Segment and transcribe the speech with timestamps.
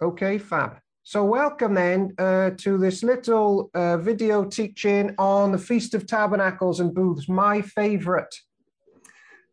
[0.00, 0.78] Okay, fab.
[1.02, 6.78] So welcome then uh, to this little uh, video teaching on the Feast of Tabernacles
[6.78, 8.32] and Booths, my favorite.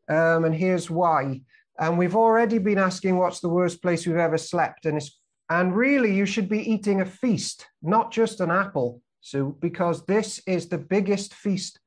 [0.08, 1.42] Um, and here's why.
[1.80, 4.86] And we've already been asking what's the worst place we've ever slept.
[4.86, 5.20] And, it's,
[5.50, 10.40] and really, you should be eating a feast, not just an apple, Sue, because this
[10.46, 11.80] is the biggest feast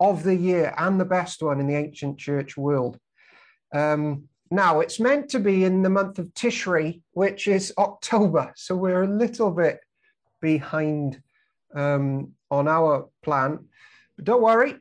[0.00, 2.98] of the year and the best one in the ancient church world.
[3.74, 8.52] Um, now, it's meant to be in the month of Tishri, which is October.
[8.56, 9.80] So we're a little bit
[10.40, 11.20] behind
[11.74, 13.66] um, on our plan.
[14.16, 14.76] But don't worry,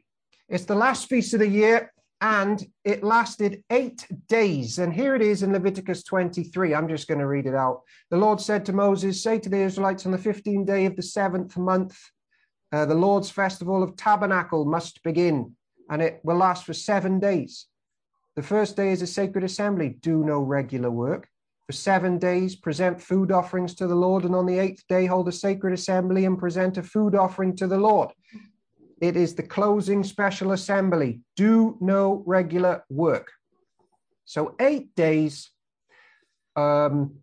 [0.48, 4.80] it's the last feast of the year and it lasted eight days.
[4.80, 6.74] And here it is in Leviticus 23.
[6.74, 7.82] I'm just going to read it out.
[8.10, 11.02] The Lord said to Moses, Say to the Israelites on the 15th day of the
[11.02, 12.00] seventh month,
[12.72, 15.56] uh, the Lord's festival of tabernacle must begin,
[15.90, 17.68] and it will last for seven days.
[18.36, 19.98] The first day is a sacred assembly.
[20.02, 21.30] Do no regular work.
[21.68, 25.28] For seven days, present food offerings to the Lord, and on the eighth day, hold
[25.30, 28.12] a sacred assembly and present a food offering to the Lord.
[29.02, 31.22] It is the closing special assembly.
[31.36, 33.32] Do no regular work.
[34.26, 35.50] So, eight days,
[36.56, 37.16] um,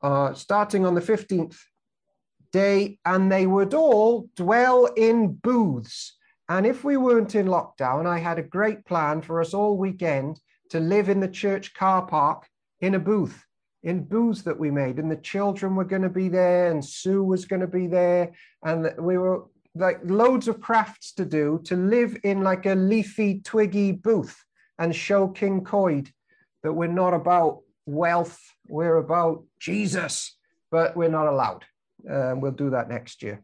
[0.00, 1.58] uh, starting on the 15th
[2.52, 6.16] day, and they would all dwell in booths
[6.48, 10.40] and if we weren't in lockdown, I had a great plan for us all weekend
[10.70, 12.46] to live in the church car park
[12.80, 13.44] in a booth,
[13.82, 14.98] in booths that we made.
[14.98, 18.32] And the children were going to be there, and Sue was going to be there.
[18.64, 19.44] And we were
[19.74, 24.42] like loads of crafts to do to live in like a leafy, twiggy booth
[24.78, 26.10] and show King Coyd
[26.62, 30.36] that we're not about wealth, we're about Jesus,
[30.70, 31.64] but we're not allowed.
[32.08, 33.42] Uh, we'll do that next year.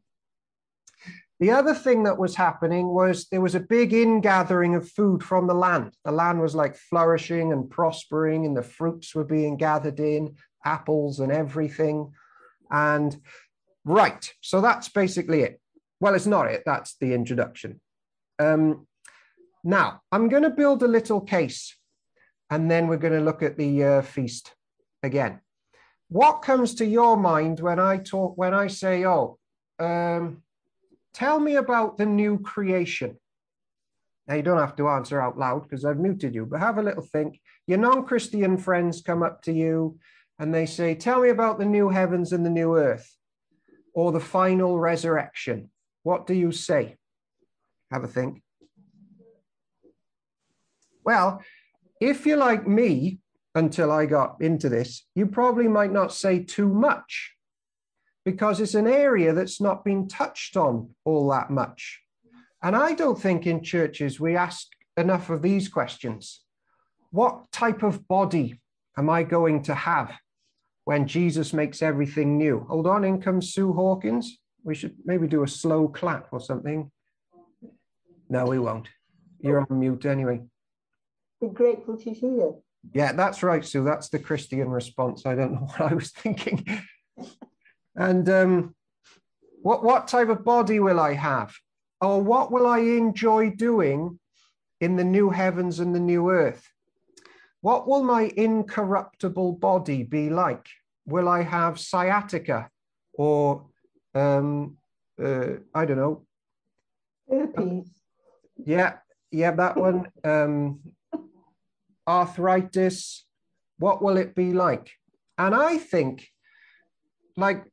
[1.43, 5.49] The other thing that was happening was there was a big ingathering of food from
[5.49, 5.93] the land.
[6.05, 11.19] The land was like flourishing and prospering, and the fruits were being gathered in, apples
[11.19, 12.12] and everything.
[12.71, 13.21] And
[13.84, 15.61] right, so that's basically it.
[15.99, 17.81] Well, it's not it, that's the introduction.
[18.39, 18.87] Um,
[19.65, 21.77] now, I'm going to build a little case,
[22.50, 24.55] and then we're going to look at the uh, feast
[25.03, 25.41] again.
[26.09, 29.41] What comes to your mind when I talk, when I say, oh,
[29.81, 30.45] um,
[31.12, 33.19] Tell me about the new creation.
[34.27, 36.83] Now, you don't have to answer out loud because I've muted you, but have a
[36.83, 37.41] little think.
[37.67, 39.99] Your non Christian friends come up to you
[40.39, 43.15] and they say, Tell me about the new heavens and the new earth
[43.95, 45.71] or the final resurrection.
[46.03, 46.97] What do you say?
[47.91, 48.43] Have a think.
[51.05, 51.43] Well,
[52.01, 53.19] if you're like me
[53.55, 57.34] until I got into this, you probably might not say too much
[58.25, 62.00] because it's an area that's not been touched on all that much.
[62.62, 66.43] And I don't think in churches we ask enough of these questions.
[67.10, 68.60] What type of body
[68.97, 70.12] am I going to have
[70.84, 72.60] when Jesus makes everything new?
[72.69, 74.39] Hold on, in comes Sue Hawkins.
[74.65, 76.91] We should maybe do a slow clap or something.
[78.28, 78.89] No, we won't.
[79.41, 80.41] You're on mute anyway.
[81.41, 82.62] Be grateful to see you.
[82.94, 83.84] Yeah, that's right, Sue.
[83.84, 85.27] That's the Christian response.
[85.27, 86.65] I don't know what I was thinking.
[87.97, 88.75] And um,
[89.62, 91.54] what, what type of body will I have?
[92.00, 94.19] Or what will I enjoy doing
[94.80, 96.69] in the new heavens and the new earth?
[97.60, 100.66] What will my incorruptible body be like?
[101.06, 102.69] Will I have sciatica
[103.12, 103.66] or,
[104.14, 104.76] um,
[105.22, 106.26] uh, I don't know.
[107.30, 107.88] Herpes.
[108.64, 108.94] Yeah,
[109.30, 110.09] yeah, that one.
[110.24, 110.80] Um,
[112.06, 113.26] arthritis.
[113.78, 114.91] What will it be like?
[115.38, 116.28] And I think,
[117.36, 117.64] like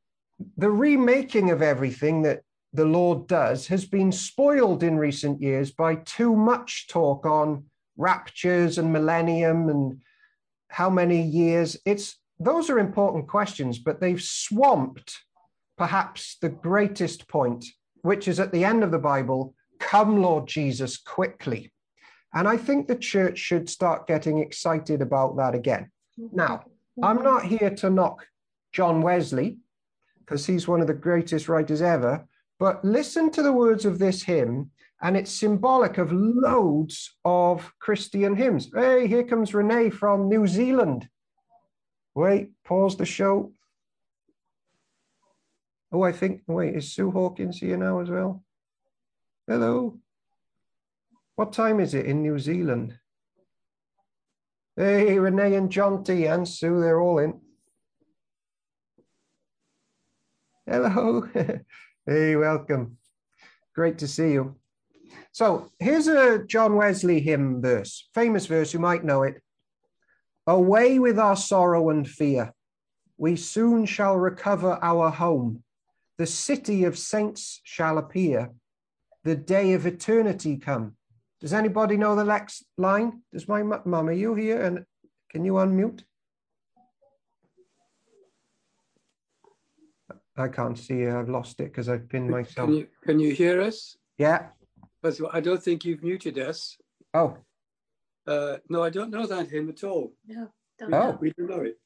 [0.57, 2.41] the remaking of everything that
[2.73, 7.65] the Lord does has been spoiled in recent years by too much talk on
[7.97, 10.01] raptures and millennium and
[10.69, 11.77] how many years.
[11.85, 15.17] It's those are important questions, but they've swamped
[15.77, 17.65] perhaps the greatest point,
[18.01, 21.71] which is at the end of the Bible, come Lord Jesus quickly.
[22.33, 25.91] And I think the church should start getting excited about that again.
[26.17, 26.65] Now,
[27.01, 28.25] I'm not here to knock
[28.71, 29.57] John Wesley
[30.29, 32.23] because he's one of the greatest writers ever.
[32.59, 34.69] But listen to the words of this hymn,
[35.01, 38.69] and it's symbolic of loads of Christian hymns.
[38.71, 41.09] Hey, here comes Renee from New Zealand.
[42.13, 43.53] Wait, pause the show.
[45.91, 48.43] Oh, I think, wait, is Sue Hawkins here now as well?
[49.47, 49.97] Hello.
[51.37, 52.99] What time is it in New Zealand?
[54.75, 57.41] Hey, Renee and John T and Sue, they're all in.
[60.69, 61.27] Hello.
[62.05, 62.97] hey, welcome.
[63.73, 64.55] Great to see you.
[65.31, 69.41] So here's a John Wesley hymn verse, famous verse, you might know it.
[70.45, 72.53] Away with our sorrow and fear.
[73.17, 75.63] we soon shall recover our home.
[76.19, 78.51] The city of saints shall appear.
[79.23, 80.97] The day of eternity come.
[81.41, 83.23] Does anybody know the next line?
[83.33, 84.61] Does my mum, are you here?
[84.61, 84.85] And
[85.31, 86.03] can you unmute?
[90.39, 90.99] I can't see.
[90.99, 91.17] you.
[91.17, 92.67] I've lost it because I've pinned myself.
[92.69, 93.97] Can you, can you hear us?
[94.17, 94.47] Yeah.
[95.01, 96.77] First of all, I don't think you've muted us.
[97.13, 97.37] Oh,
[98.27, 100.13] Uh, no, I don't know that hymn at all.
[100.27, 101.11] No, don't Oh.
[101.11, 101.17] know.
[101.19, 101.77] We don't know it.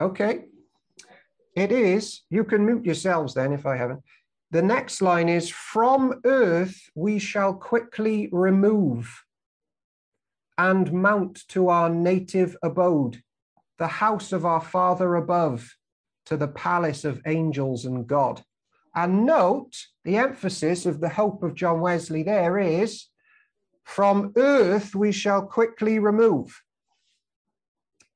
[0.00, 0.46] okay.
[1.56, 2.22] It is.
[2.30, 4.02] You can mute yourselves then if I haven't.
[4.52, 9.24] The next line is From earth we shall quickly remove
[10.56, 13.22] and mount to our native abode,
[13.78, 15.74] the house of our Father above,
[16.26, 18.42] to the palace of angels and God.
[18.94, 19.72] And note
[20.04, 23.06] the emphasis of the hope of John Wesley there is
[23.84, 26.62] from earth we shall quickly remove.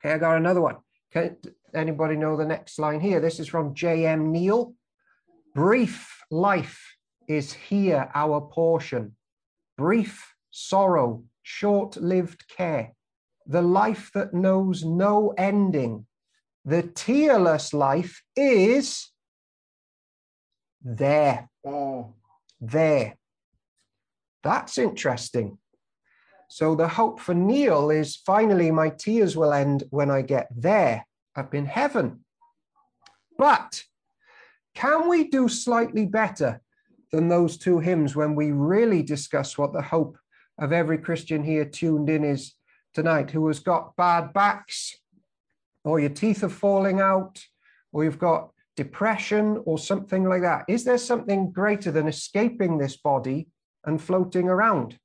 [0.00, 0.76] Okay, I got another one.
[1.12, 1.36] Can
[1.74, 3.20] anybody know the next line here?
[3.20, 4.32] This is from J.M.
[4.32, 4.74] Neale.
[5.54, 6.96] Brief life
[7.28, 9.16] is here our portion.
[9.76, 12.92] Brief sorrow, short lived care,
[13.46, 16.06] the life that knows no ending.
[16.64, 19.10] The tearless life is
[20.82, 22.04] there, There.
[22.60, 23.16] there.
[24.42, 25.58] That's interesting.
[26.48, 31.06] So the hope for Neale is finally my tears will end when I get there
[31.34, 32.24] up in heaven.
[33.36, 33.82] But
[34.74, 36.60] can we do slightly better
[37.12, 40.18] than those two hymns when we really discuss what the hope
[40.58, 42.54] of every Christian here tuned in is
[42.92, 44.96] tonight who has got bad backs,
[45.84, 47.42] or your teeth are falling out,
[47.92, 50.64] or you've got depression or something like that?
[50.68, 53.48] Is there something greater than escaping this body
[53.84, 54.98] and floating around?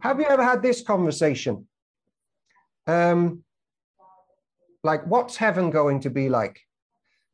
[0.00, 1.66] Have you ever had this conversation?
[2.86, 3.44] Um,
[4.82, 6.60] like, what's heaven going to be like?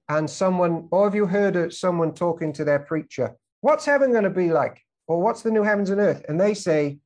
[0.09, 3.37] And someone, or have you heard someone talking to their preacher?
[3.61, 4.81] What's heaven going to be like?
[5.07, 6.25] Or what's the new heavens and earth?
[6.29, 6.99] And they say,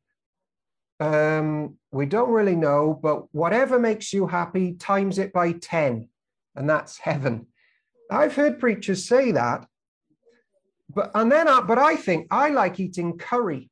[1.00, 6.08] um, we don't really know, but whatever makes you happy, times it by 10,
[6.54, 7.46] and that's heaven.
[8.10, 9.66] I've heard preachers say that,
[10.88, 13.70] but and then I, but I think I like eating curry,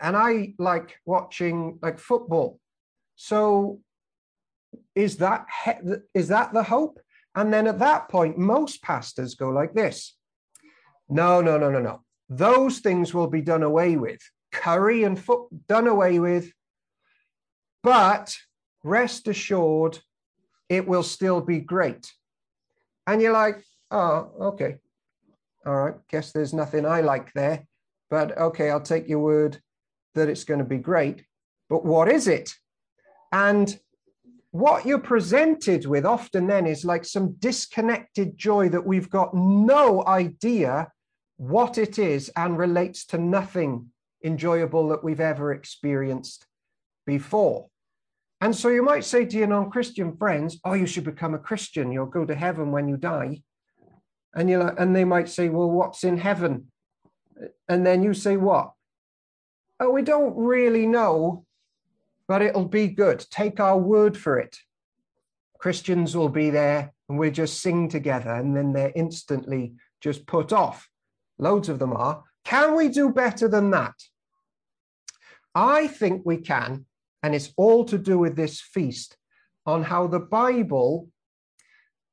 [0.00, 2.58] and I like watching like football.
[3.16, 3.80] So,
[4.94, 6.98] is that he- is that the hope?
[7.36, 10.16] And then at that point, most pastors go like this:
[11.08, 12.02] No, no, no, no, no.
[12.30, 14.20] Those things will be done away with.
[14.54, 15.20] Curry and
[15.68, 16.52] done away with.
[17.82, 18.34] But
[18.82, 19.98] rest assured,
[20.68, 22.10] it will still be great.
[23.06, 24.76] And you're like, oh, okay.
[25.66, 25.94] All right.
[26.10, 27.66] Guess there's nothing I like there.
[28.08, 29.58] But okay, I'll take your word
[30.14, 31.24] that it's going to be great.
[31.68, 32.54] But what is it?
[33.32, 33.76] And
[34.52, 40.06] what you're presented with often then is like some disconnected joy that we've got no
[40.06, 40.92] idea
[41.36, 43.90] what it is and relates to nothing
[44.24, 46.46] enjoyable that we've ever experienced
[47.06, 47.68] before.
[48.40, 51.38] And so you might say to your non Christian friends, Oh, you should become a
[51.38, 51.92] Christian.
[51.92, 53.42] You'll go to heaven when you die.
[54.34, 56.70] And, you're like, and they might say, Well, what's in heaven?
[57.68, 58.72] And then you say, What?
[59.80, 61.44] Oh, we don't really know,
[62.28, 63.24] but it'll be good.
[63.30, 64.56] Take our word for it.
[65.58, 68.30] Christians will be there and we'll just sing together.
[68.30, 70.88] And then they're instantly just put off.
[71.38, 72.22] Loads of them are.
[72.44, 73.94] Can we do better than that?
[75.54, 76.86] I think we can.
[77.22, 79.16] And it's all to do with this feast
[79.64, 81.08] on how the Bible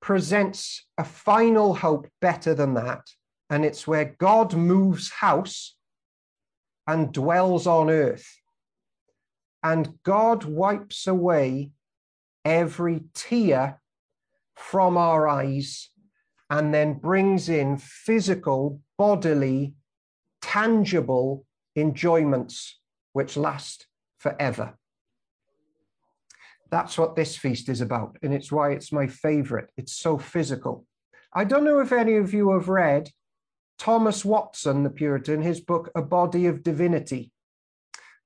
[0.01, 3.01] presents a final hope better than that.
[3.49, 5.75] And it's where God moves house
[6.87, 8.27] and dwells on earth.
[9.63, 11.71] And God wipes away
[12.45, 13.81] every tear
[14.55, 15.89] from our eyes
[16.49, 19.73] and then brings in physical, bodily,
[20.41, 21.45] tangible
[21.75, 22.80] enjoyments
[23.13, 23.87] which last
[24.17, 24.75] forever.
[26.69, 29.69] That's what this feast is about, and it's why it's my favorite.
[29.75, 30.85] It's so physical.
[31.33, 33.09] I don't know if any of you have read
[33.77, 37.31] Thomas Watson, the Puritan, his book, A Body of Divinity.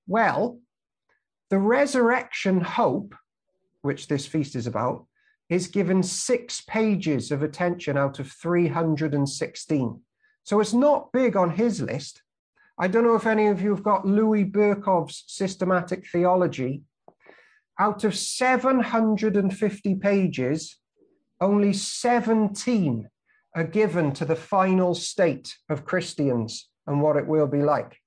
[0.07, 0.59] Well,
[1.49, 3.15] the resurrection hope,
[3.81, 5.05] which this feast is about,
[5.49, 10.01] is given six pages of attention out of 316.
[10.43, 12.21] So it's not big on his list.
[12.77, 16.83] I don't know if any of you have got Louis Berkhof's systematic theology.
[17.79, 20.77] Out of 750 pages,
[21.39, 23.09] only 17
[23.55, 27.97] are given to the final state of Christians and what it will be like.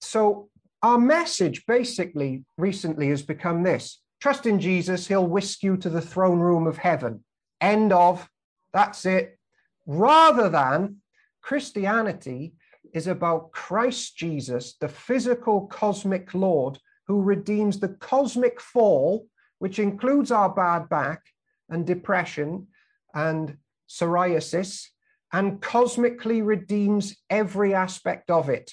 [0.00, 0.48] So,
[0.82, 6.00] our message basically recently has become this trust in Jesus, he'll whisk you to the
[6.00, 7.24] throne room of heaven.
[7.60, 8.28] End of.
[8.72, 9.38] That's it.
[9.86, 10.96] Rather than
[11.42, 12.54] Christianity
[12.92, 19.26] is about Christ Jesus, the physical cosmic Lord who redeems the cosmic fall,
[19.58, 21.22] which includes our bad back
[21.68, 22.66] and depression
[23.14, 23.56] and
[23.88, 24.86] psoriasis,
[25.32, 28.72] and cosmically redeems every aspect of it.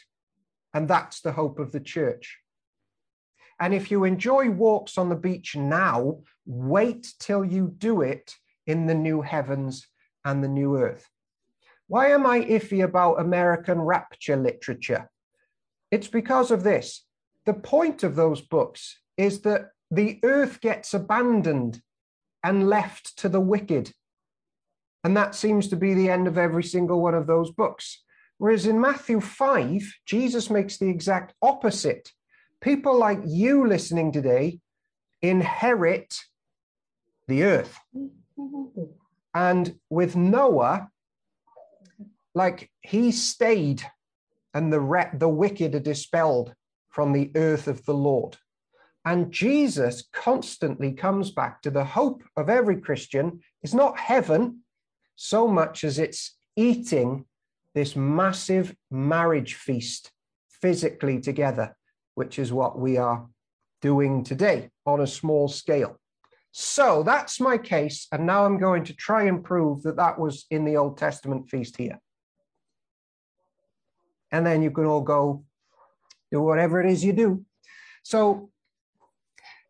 [0.73, 2.39] And that's the hope of the church.
[3.59, 8.87] And if you enjoy walks on the beach now, wait till you do it in
[8.87, 9.87] the new heavens
[10.25, 11.07] and the new earth.
[11.93, 15.11] Why am I iffy about American rapture literature?
[15.91, 17.05] It's because of this.
[17.45, 21.83] The point of those books is that the earth gets abandoned
[22.43, 23.91] and left to the wicked.
[25.03, 28.01] And that seems to be the end of every single one of those books.
[28.39, 32.11] Whereas in Matthew 5, Jesus makes the exact opposite.
[32.59, 34.61] People like you listening today
[35.21, 36.17] inherit
[37.27, 37.77] the earth.
[37.95, 38.81] Mm-hmm.
[39.35, 40.89] And with Noah,
[42.35, 43.83] like he stayed
[44.53, 46.53] and the, re- the wicked are dispelled
[46.89, 48.37] from the earth of the Lord.
[49.05, 54.59] And Jesus constantly comes back to the hope of every Christian is not heaven
[55.15, 57.25] so much as it's eating
[57.73, 60.11] this massive marriage feast
[60.47, 61.75] physically together,
[62.15, 63.27] which is what we are
[63.81, 65.99] doing today on a small scale.
[66.51, 68.07] So that's my case.
[68.11, 71.49] And now I'm going to try and prove that that was in the Old Testament
[71.49, 71.99] feast here.
[74.33, 75.45] And then you can all go
[76.31, 77.45] do whatever it is you do.
[78.03, 78.49] So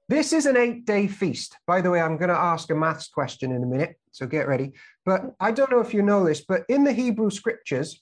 [0.09, 1.57] this is an eight day feast.
[1.67, 3.97] By the way, I'm going to ask a maths question in a minute.
[4.11, 4.71] So get ready.
[5.05, 8.01] But I don't know if you know this, but in the Hebrew scriptures,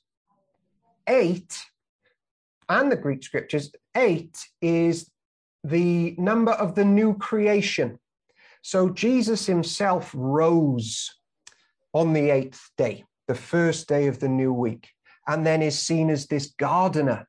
[1.08, 1.58] eight
[2.70, 5.10] and the Greek scriptures, eight is
[5.64, 8.00] the number of the new creation.
[8.62, 11.10] So Jesus himself rose
[11.94, 14.90] on the eighth day, the first day of the new week,
[15.32, 17.26] and then is seen as this gardener.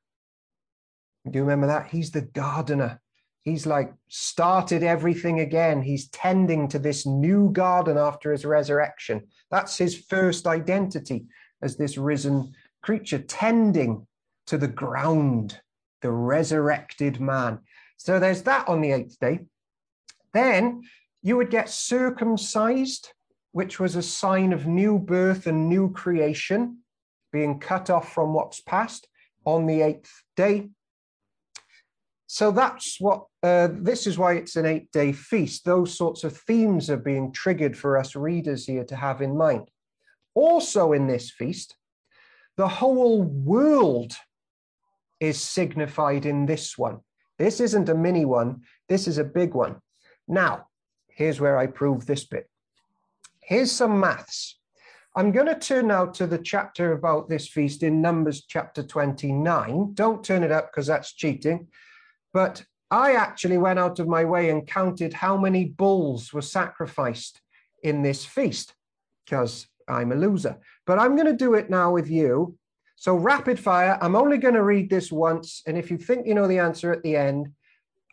[1.30, 1.86] Do you remember that?
[1.86, 3.00] He's the gardener.
[3.42, 5.82] He's like started everything again.
[5.82, 9.28] He's tending to this new garden after his resurrection.
[9.52, 11.26] That's his first identity
[11.62, 14.08] as this risen creature, tending
[14.48, 15.60] to the ground,
[16.00, 17.60] the resurrected man.
[17.98, 19.46] So there's that on the eighth day.
[20.34, 20.82] Then
[21.22, 23.12] you would get circumcised,
[23.52, 26.78] which was a sign of new birth and new creation,
[27.32, 29.08] being cut off from what's past
[29.44, 30.68] on the eighth day.
[32.26, 35.64] So that's what, uh, this is why it's an eight day feast.
[35.64, 39.68] Those sorts of themes are being triggered for us readers here to have in mind.
[40.34, 41.76] Also, in this feast,
[42.56, 44.14] the whole world
[45.20, 47.00] is signified in this one.
[47.38, 49.76] This isn't a mini one, this is a big one.
[50.26, 50.68] Now,
[51.08, 52.48] here's where I prove this bit.
[53.40, 54.58] Here's some maths.
[55.14, 59.92] I'm going to turn now to the chapter about this feast in Numbers chapter 29.
[59.92, 61.68] Don't turn it up because that's cheating.
[62.32, 67.42] But I actually went out of my way and counted how many bulls were sacrificed
[67.82, 68.72] in this feast
[69.26, 70.58] because I'm a loser.
[70.86, 72.56] But I'm going to do it now with you.
[72.96, 75.62] So, rapid fire, I'm only going to read this once.
[75.66, 77.48] And if you think you know the answer at the end,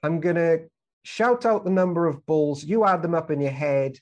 [0.03, 0.63] I'm going to
[1.03, 2.63] shout out the number of bulls.
[2.63, 3.99] You add them up in your head.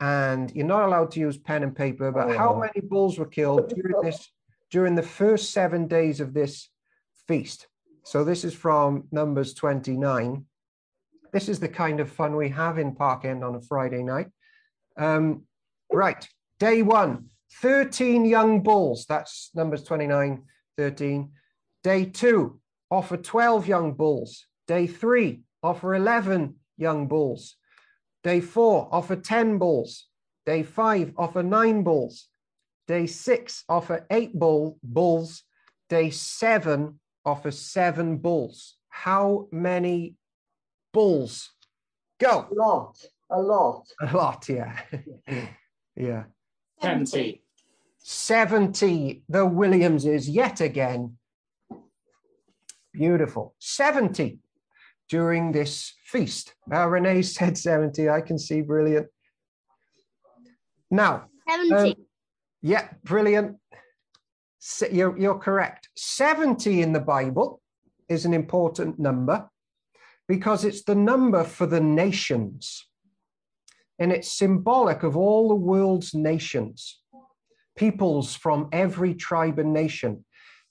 [0.00, 2.36] And you're not allowed to use pen and paper, but oh.
[2.36, 4.30] how many bulls were killed during this
[4.70, 6.68] during the first seven days of this
[7.28, 7.68] feast?
[8.04, 10.46] So this is from Numbers 29.
[11.32, 14.28] This is the kind of fun we have in Park End on a Friday night.
[14.96, 15.44] Um,
[15.92, 16.26] right,
[16.58, 17.26] day one,
[17.60, 19.06] 13 young bulls.
[19.06, 20.42] That's Numbers 29,
[20.76, 21.30] 13.
[21.82, 24.46] Day two, offer 12 young bulls.
[24.66, 27.56] Day three, offer 11 young bulls.
[28.22, 30.06] Day four, offer 10 balls.
[30.46, 32.28] Day five, offer nine balls.
[32.86, 35.42] Day six, offer eight bull, bulls.
[35.88, 38.76] Day seven, offer seven bulls.
[38.88, 40.16] How many
[40.92, 41.50] bulls?
[42.18, 42.48] Go.
[42.50, 43.06] A lot.
[43.30, 43.86] A lot.
[44.00, 44.80] A lot, yeah.
[45.96, 46.24] yeah.
[46.82, 47.42] 70.
[47.98, 49.22] 70.
[49.28, 51.16] The Williamses yet again.
[52.92, 53.54] Beautiful.
[53.58, 54.38] 70
[55.10, 56.54] during this feast.
[56.66, 58.08] Now, Renee said 70.
[58.08, 59.08] I can see brilliant.
[60.90, 61.74] Now, 70.
[61.74, 61.94] Um,
[62.62, 63.56] yeah, brilliant.
[64.90, 65.88] You're, you're correct.
[65.96, 67.60] 70 in the Bible
[68.08, 69.48] is an important number
[70.28, 72.86] because it's the number for the nations.
[73.98, 77.00] And it's symbolic of all the world's nations,
[77.76, 80.24] peoples from every tribe and nation.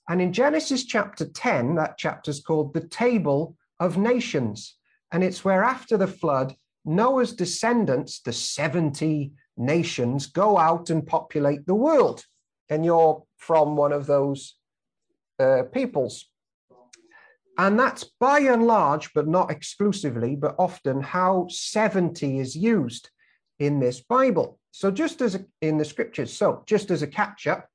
[0.08, 4.76] And in Genesis chapter 10, that chapter is called the Table of Nations.
[5.10, 11.66] And it's where after the flood, Noah's descendants, the 70 nations, go out and populate
[11.66, 12.24] the world.
[12.68, 14.54] And you're from one of those
[15.40, 16.26] uh, peoples.
[17.58, 23.10] And that's by and large, but not exclusively, but often how 70 is used
[23.58, 24.58] in this Bible.
[24.70, 27.69] So, just as in the scriptures, so just as a catch up,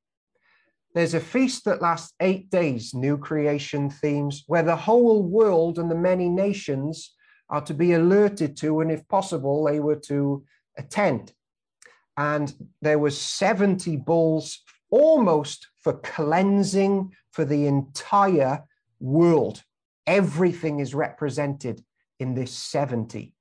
[0.96, 5.92] there's a feast that lasts eight days, new creation themes, where the whole world and
[5.92, 7.14] the many nations
[7.50, 10.46] are to be alerted to, and if possible, they were to
[10.78, 11.34] attend.
[12.16, 18.64] And there was 70 bulls almost for cleansing for the entire
[19.02, 19.64] world.
[20.08, 21.84] Everything is represented
[22.22, 23.34] in this 70.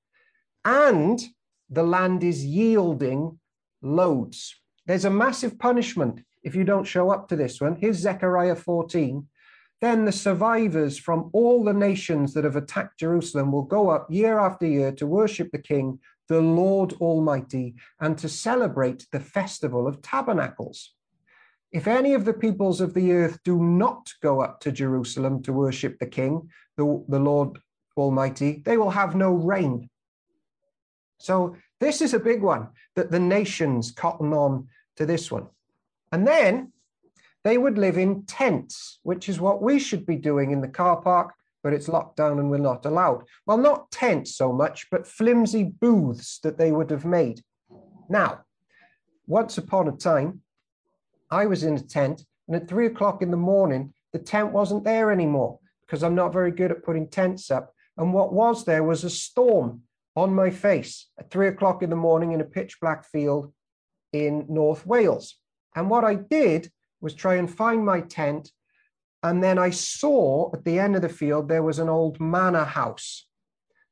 [0.64, 1.22] And
[1.70, 3.38] the land is yielding
[3.80, 4.56] loads.
[4.86, 7.74] There's a massive punishment if you don't show up to this one.
[7.76, 9.26] Here's Zechariah 14.
[9.80, 14.38] Then the survivors from all the nations that have attacked Jerusalem will go up year
[14.38, 15.98] after year to worship the King,
[16.28, 20.94] the Lord Almighty, and to celebrate the festival of tabernacles.
[21.72, 25.52] If any of the peoples of the earth do not go up to Jerusalem to
[25.52, 27.58] worship the King, the, the Lord
[27.96, 29.90] Almighty, they will have no rain.
[31.18, 35.48] So this is a big one that the nations cotton on to this one.
[36.14, 36.70] And then
[37.42, 41.02] they would live in tents, which is what we should be doing in the car
[41.02, 43.24] park, but it's locked down and we're not allowed.
[43.46, 47.42] Well, not tents so much, but flimsy booths that they would have made.
[48.08, 48.42] Now,
[49.26, 50.42] once upon a time,
[51.32, 54.84] I was in a tent, and at three o'clock in the morning, the tent wasn't
[54.84, 57.74] there anymore because I'm not very good at putting tents up.
[57.96, 59.82] And what was there was a storm
[60.14, 63.52] on my face at three o'clock in the morning in a pitch black field
[64.12, 65.40] in North Wales.
[65.74, 68.52] And what I did was try and find my tent.
[69.22, 72.64] And then I saw at the end of the field there was an old manor
[72.64, 73.26] house.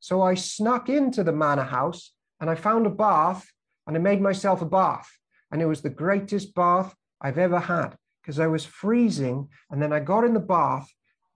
[0.00, 3.50] So I snuck into the manor house and I found a bath
[3.86, 5.08] and I made myself a bath.
[5.50, 9.48] And it was the greatest bath I've ever had because I was freezing.
[9.70, 10.88] And then I got in the bath.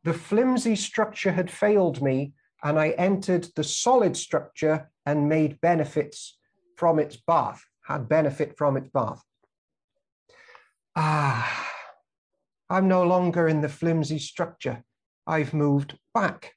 [0.04, 6.38] The flimsy structure had failed me, and I entered the solid structure and made benefits
[6.76, 9.20] from its bath, had benefit from its bath.
[10.98, 11.70] Ah,
[12.70, 14.82] I'm no longer in the flimsy structure.
[15.26, 16.54] I've moved back.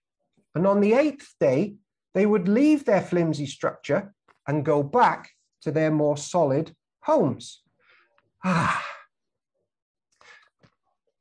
[0.55, 1.75] And on the eighth day,
[2.13, 4.13] they would leave their flimsy structure
[4.47, 5.29] and go back
[5.61, 7.61] to their more solid homes.
[8.43, 8.85] Ah.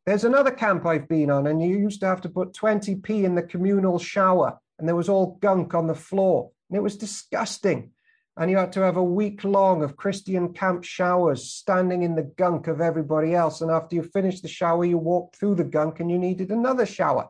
[0.07, 3.35] There's another camp I've been on, and you used to have to put 20p in
[3.35, 7.91] the communal shower, and there was all gunk on the floor, and it was disgusting
[8.39, 12.31] and you had to have a week long of Christian camp showers, standing in the
[12.37, 13.63] gunk of everybody else.
[13.63, 16.87] And after you finished the shower, you walked through the gunk and you needed another
[16.87, 17.29] shower.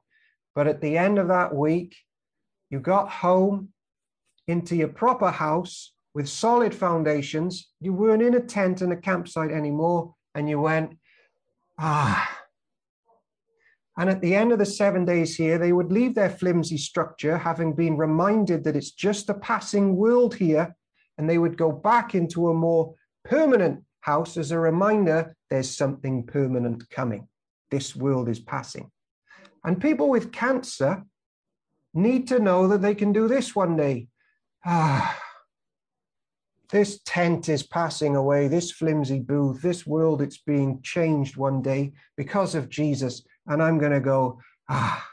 [0.55, 1.97] But at the end of that week,
[2.69, 3.71] you got home
[4.47, 7.71] into your proper house with solid foundations.
[7.81, 10.15] You weren't in a tent and a campsite anymore.
[10.35, 10.99] And you went,
[11.79, 12.31] ah.
[13.97, 17.39] And at the end of the seven days here, they would leave their flimsy structure,
[17.39, 20.77] having been reminded that it's just a passing world here
[21.19, 26.25] and they would go back into a more permanent house as a reminder there's something
[26.25, 27.29] permanent coming.
[27.71, 28.91] This world is passing.
[29.65, 31.03] And people with cancer
[31.93, 34.09] need to know that they can do this one day.
[34.65, 35.21] Ah,
[36.71, 41.93] this tent is passing away, this flimsy booth, this world, it's being changed one day
[42.17, 43.27] because of Jesus.
[43.47, 45.07] And I'm going to go, ah,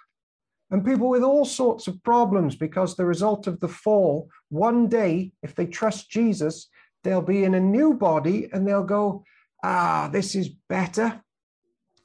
[0.75, 5.31] and people with all sorts of problems because the result of the fall, one day,
[5.41, 6.67] if they trust Jesus,
[7.01, 9.23] they'll be in a new body and they'll go,
[9.63, 11.21] ah, this is better.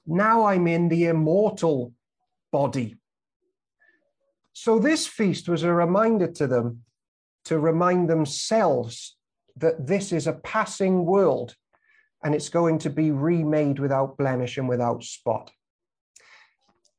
[0.07, 1.95] Now I'm in the immortal
[2.53, 2.95] body.
[4.53, 6.85] So this feast was a reminder to them
[7.47, 9.17] to remind themselves
[9.57, 11.57] that this is a passing world
[12.23, 15.51] and it's going to be remade without blemish and without spot.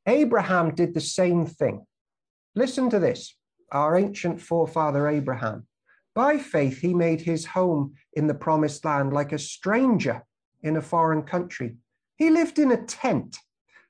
[0.05, 1.85] Abraham did the same thing.
[2.55, 3.35] Listen to this
[3.71, 5.65] our ancient forefather Abraham.
[6.13, 10.23] By faith, he made his home in the promised land like a stranger
[10.61, 11.77] in a foreign country.
[12.17, 13.37] He lived in a tent,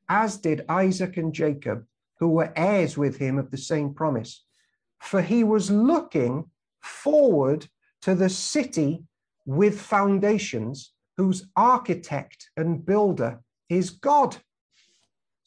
[0.07, 1.85] as did Isaac and Jacob,
[2.19, 4.45] who were heirs with him of the same promise.
[4.99, 7.67] For he was looking forward
[8.03, 9.03] to the city
[9.45, 14.37] with foundations, whose architect and builder is God.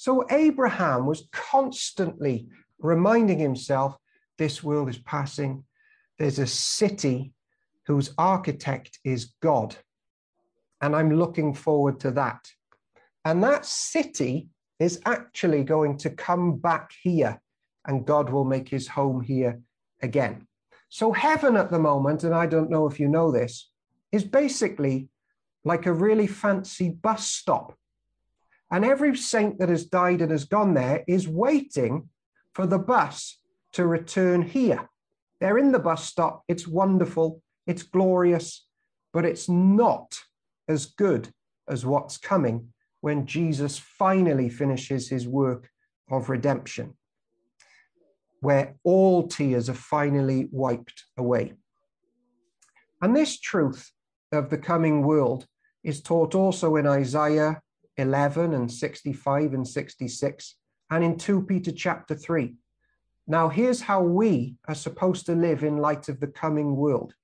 [0.04, 2.46] So Abraham was constantly
[2.78, 3.96] reminding himself
[4.36, 5.64] this world is passing.
[6.18, 7.32] There's a city
[7.86, 9.74] whose architect is God.
[10.82, 12.46] And I'm looking forward to that.
[13.24, 17.40] And that city is actually going to come back here,
[17.86, 19.58] and God will make his home here
[20.02, 20.46] again.
[20.90, 23.70] So, heaven at the moment, and I don't know if you know this,
[24.12, 25.08] is basically
[25.64, 27.74] like a really fancy bus stop.
[28.74, 32.08] And every saint that has died and has gone there is waiting
[32.54, 33.38] for the bus
[33.74, 34.90] to return here.
[35.40, 36.42] They're in the bus stop.
[36.48, 37.40] It's wonderful.
[37.68, 38.66] It's glorious,
[39.12, 40.18] but it's not
[40.66, 41.28] as good
[41.68, 45.70] as what's coming when Jesus finally finishes his work
[46.10, 46.96] of redemption,
[48.40, 51.52] where all tears are finally wiped away.
[53.00, 53.92] And this truth
[54.32, 55.46] of the coming world
[55.84, 57.60] is taught also in Isaiah
[57.96, 60.56] 11 and 65 and 66,
[60.90, 62.54] and in 2 Peter chapter 3.
[63.26, 67.14] Now, here's how we are supposed to live in light of the coming world.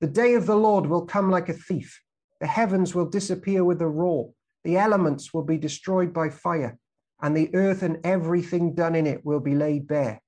[0.00, 2.02] The day of the Lord will come like a thief.
[2.40, 4.32] The heavens will disappear with a roar.
[4.64, 6.78] The elements will be destroyed by fire,
[7.22, 10.20] and the earth and everything done in it will be laid bare.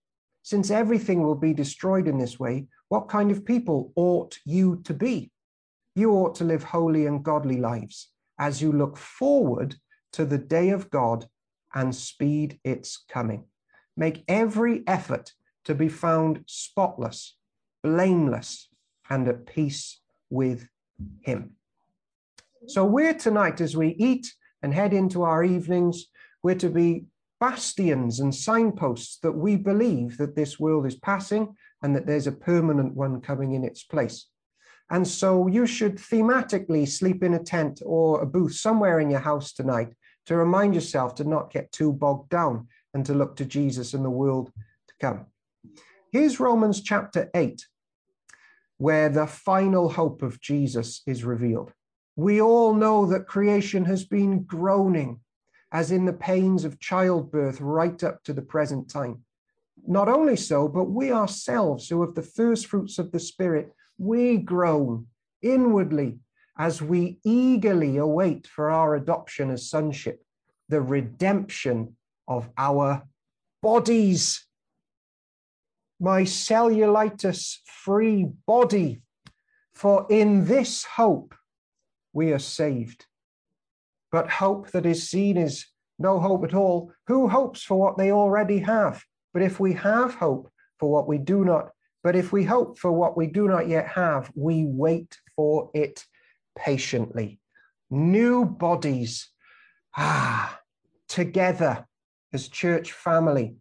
[0.43, 4.95] Since everything will be destroyed in this way, what kind of people ought you to
[4.95, 5.31] be?
[5.95, 8.10] You ought to live holy and godly lives
[8.41, 9.77] as you look forward
[10.13, 11.27] to the day of God
[11.75, 13.45] and speed its coming.
[13.97, 15.33] Make every effort
[15.67, 17.37] to be found spotless,
[17.85, 18.69] blameless,
[19.09, 20.01] and at peace
[20.31, 20.67] with
[21.21, 21.53] Him.
[22.67, 26.07] So, we're tonight, as we eat and head into our evenings,
[26.43, 27.05] we're to be
[27.41, 32.33] bastions and signposts that we believe that this world is passing and that there's a
[32.33, 34.27] permanent one coming in its place.
[34.91, 39.21] And so you should thematically sleep in a tent or a booth somewhere in your
[39.21, 39.95] house tonight
[40.27, 44.05] to remind yourself to not get too bogged down and to look to Jesus and
[44.05, 44.51] the world
[44.89, 45.27] to come.
[46.13, 47.65] Here's Romans chapter 8,
[48.79, 51.73] where the final hope of Jesus is revealed.
[52.17, 55.21] We all know that creation has been groaning,
[55.71, 59.25] as in the pains of childbirth, right up to the present time.
[59.87, 64.39] Not only so, but we ourselves, who have the first fruits of the Spirit, we
[64.39, 65.07] groan
[65.43, 66.19] inwardly
[66.59, 70.23] as we eagerly await for our adoption as sonship,
[70.71, 71.95] the redemption
[72.27, 73.03] of our
[73.63, 74.47] bodies.
[76.01, 79.03] My cellulitis free body,
[79.75, 81.35] for in this hope
[82.15, 83.05] we are saved.
[84.11, 85.67] But hope that is seen is
[85.99, 86.91] no hope at all.
[87.09, 89.05] Who hopes for what they already have?
[89.35, 91.71] But if we have hope for what we do not,
[92.03, 96.05] but if we hope for what we do not yet have, we wait for it
[96.57, 97.41] patiently.
[97.91, 99.29] New bodies,
[99.97, 100.61] ah,
[101.09, 101.87] together
[102.33, 103.57] as church family.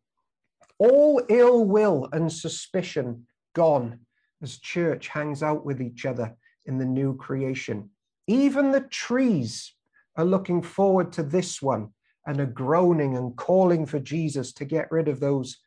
[0.78, 3.99] All ill will and suspicion gone
[4.41, 7.89] as church hangs out with each other in the new creation.
[8.28, 9.73] Even the trees
[10.15, 11.89] are looking forward to this one
[12.25, 15.58] and are groaning and calling for Jesus to get rid of those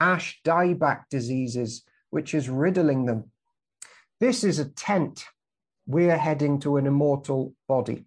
[0.00, 3.24] ash dieback diseases which is riddling them.
[4.20, 5.24] This is a tent.
[5.86, 8.04] We're heading to an immortal body.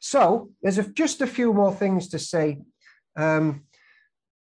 [0.00, 2.58] So there's a, just a few more things to say.
[3.16, 3.64] Um,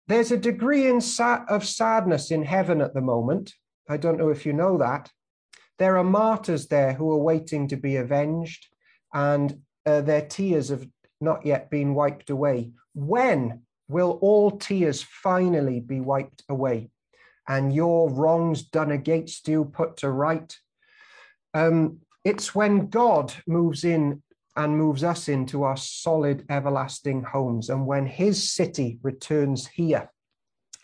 [0.06, 3.54] there's a degree in sa- of sadness in heaven at the moment.
[3.88, 5.11] I don't know if you know that.
[5.78, 8.66] There are martyrs there who are waiting to be avenged,
[9.14, 10.87] and uh, their tears have
[11.22, 12.72] not yet been wiped away.
[12.94, 16.90] When will all tears finally be wiped away
[17.50, 20.56] and your wrongs done against you put to right?
[21.52, 24.22] Um, it's when God moves in
[24.54, 30.12] and moves us into our solid everlasting homes, and when his city returns here.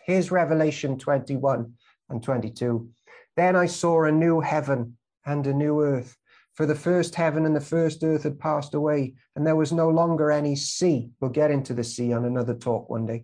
[0.05, 1.71] Here's Revelation 21
[2.09, 2.89] and 22.
[3.37, 6.17] Then I saw a new heaven and a new earth.
[6.55, 9.87] For the first heaven and the first earth had passed away, and there was no
[9.87, 11.11] longer any sea.
[11.21, 13.23] We'll get into the sea on another talk one day.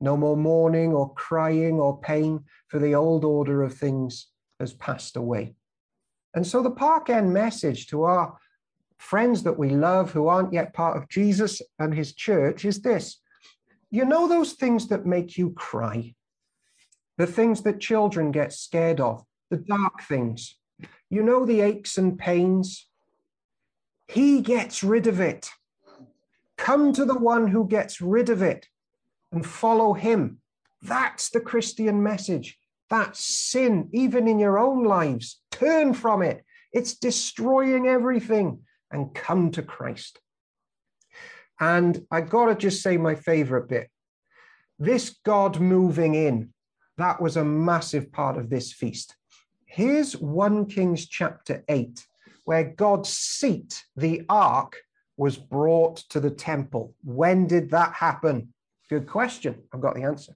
[0.00, 4.28] no more mourning or crying or pain, for the old order of things
[4.60, 5.54] has passed away.
[6.34, 8.36] And so the Park End message to our
[8.98, 13.20] friends that we love who aren't yet part of Jesus and his church is this.
[13.90, 16.14] You know those things that make you cry?
[17.18, 20.56] the things that children get scared of, the dark things.
[21.10, 22.86] You know the aches and pains.
[24.06, 25.50] He gets rid of it.
[26.56, 28.68] Come to the one who gets rid of it
[29.32, 30.40] and follow him.
[30.82, 32.58] That's the Christian message.
[32.90, 36.44] That's sin, even in your own lives, turn from it.
[36.72, 38.60] It's destroying everything
[38.90, 40.20] and come to Christ.
[41.60, 43.88] And I got to just say my favorite bit.
[44.78, 46.52] This God moving in,
[46.96, 49.16] that was a massive part of this feast.
[49.66, 52.06] Here's 1 Kings chapter 8,
[52.44, 54.76] where God's seat, the ark,
[55.16, 56.94] was brought to the temple.
[57.02, 58.54] When did that happen?
[58.88, 59.62] Good question.
[59.72, 60.34] I've got the answer.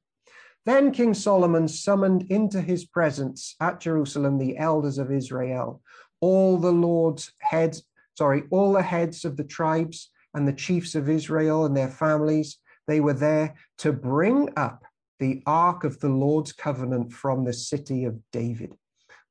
[0.64, 5.82] Then King Solomon summoned into his presence at Jerusalem the elders of Israel,
[6.20, 7.82] all the Lord's heads,
[8.16, 12.58] sorry, all the heads of the tribes and the chiefs of Israel and their families.
[12.86, 14.84] They were there to bring up
[15.18, 18.74] the ark of the Lord's covenant from the city of David.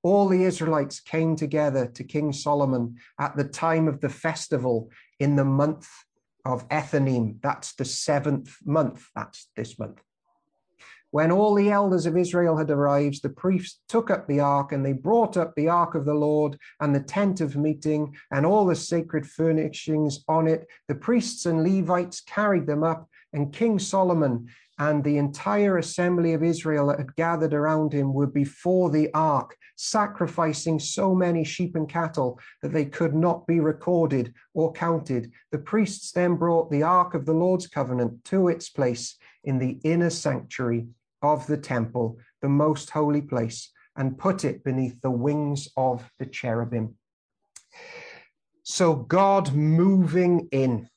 [0.04, 5.36] All the Israelites came together to King Solomon at the time of the festival in
[5.36, 5.88] the month
[6.46, 7.38] of Ethanim.
[7.42, 9.08] That's the seventh month.
[9.16, 10.02] That's this month.
[11.12, 14.86] When all the elders of Israel had arrived, the priests took up the ark and
[14.86, 18.66] they brought up the ark of the Lord and the tent of meeting and all
[18.66, 20.68] the sacred furnishings on it.
[20.88, 24.48] The priests and Levites carried them up, and King Solomon
[24.80, 29.58] and the entire assembly of Israel that had gathered around him were before the ark,
[29.76, 35.30] sacrificing so many sheep and cattle that they could not be recorded or counted.
[35.52, 39.78] The priests then brought the ark of the Lord's covenant to its place in the
[39.84, 40.88] inner sanctuary
[41.22, 46.26] of the temple, the most holy place, and put it beneath the wings of the
[46.26, 46.96] cherubim.
[48.64, 50.88] So, God moving in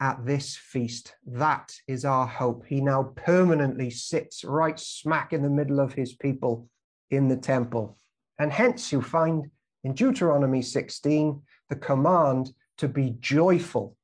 [0.00, 2.66] at this feast, that is our hope.
[2.66, 6.68] He now permanently sits right smack in the middle of his people
[7.10, 7.96] in the temple.
[8.38, 9.50] And hence, you find
[9.84, 13.96] in Deuteronomy 16 the command to be joyful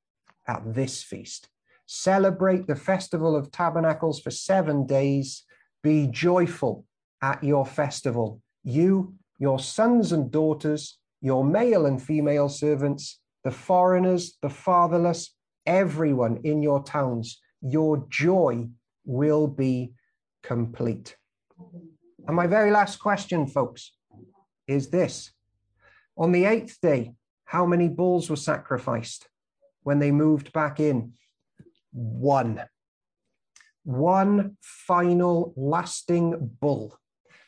[0.46, 1.48] at this feast.
[1.86, 5.44] Celebrate the festival of tabernacles for seven days
[5.88, 6.84] be joyful
[7.22, 14.36] at your festival, you, your sons and daughters, your male and female servants, the foreigners,
[14.42, 17.40] the fatherless, everyone in your towns.
[17.62, 18.68] Your joy
[19.06, 19.92] will be
[20.42, 21.16] complete.
[22.26, 23.92] And my very last question, folks,
[24.66, 25.32] is this
[26.18, 27.14] On the eighth day,
[27.46, 29.26] how many bulls were sacrificed
[29.84, 31.14] when they moved back in?
[31.92, 32.62] One
[33.88, 36.98] one final lasting bull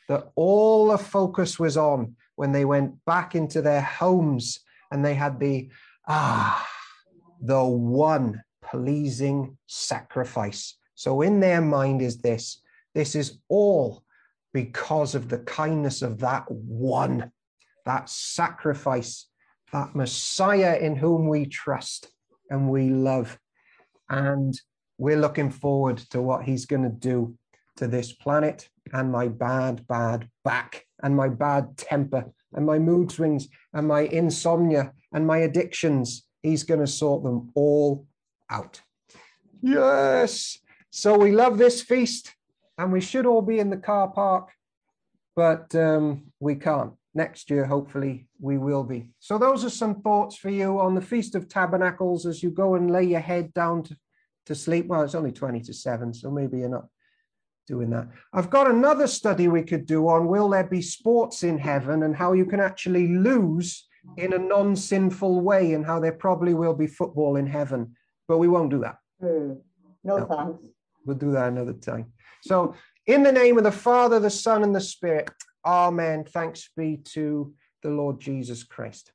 [0.09, 5.13] that all the focus was on when they went back into their homes and they
[5.13, 5.69] had the
[6.07, 6.67] ah
[7.43, 10.77] the one pleasing sacrifice.
[10.95, 12.59] So in their mind is this
[12.95, 14.03] this is all
[14.51, 17.31] because of the kindness of that one
[17.85, 19.27] that sacrifice
[19.71, 22.11] that messiah in whom we trust
[22.49, 23.37] and we love.
[24.09, 24.59] And
[25.01, 27.35] we're looking forward to what he's going to do
[27.75, 33.11] to this planet and my bad, bad back and my bad temper and my mood
[33.11, 36.27] swings and my insomnia and my addictions.
[36.43, 38.05] He's going to sort them all
[38.51, 38.79] out.
[39.63, 40.59] Yes.
[40.91, 42.35] So we love this feast
[42.77, 44.51] and we should all be in the car park,
[45.35, 46.93] but um, we can't.
[47.15, 49.09] Next year, hopefully, we will be.
[49.19, 52.75] So, those are some thoughts for you on the Feast of Tabernacles as you go
[52.75, 53.97] and lay your head down to
[54.45, 54.87] to sleep.
[54.87, 56.87] Well, it's only 20 to 7, so maybe you're not
[57.67, 58.07] doing that.
[58.33, 62.15] I've got another study we could do on will there be sports in heaven and
[62.15, 66.73] how you can actually lose in a non sinful way and how there probably will
[66.73, 67.95] be football in heaven,
[68.27, 68.97] but we won't do that.
[69.23, 69.57] Mm.
[70.03, 70.65] No, no thanks.
[71.05, 72.11] We'll do that another time.
[72.43, 72.75] So,
[73.07, 75.29] in the name of the Father, the Son, and the Spirit,
[75.65, 76.23] Amen.
[76.23, 79.11] Thanks be to the Lord Jesus Christ.